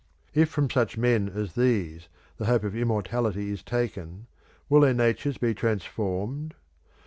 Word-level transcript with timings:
If 0.33 0.49
from 0.49 0.67
such 0.67 0.97
men 0.97 1.29
as 1.29 1.53
these 1.53 2.09
the 2.37 2.47
hope 2.47 2.63
of 2.63 2.75
immortality 2.75 3.51
is 3.51 3.61
taken, 3.61 4.25
will 4.67 4.79
their 4.81 4.95
natures 4.95 5.37
be 5.37 5.53
transformed? 5.53 6.55